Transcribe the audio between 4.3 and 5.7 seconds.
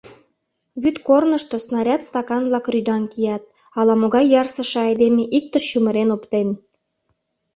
ярсыше айдеме иктыш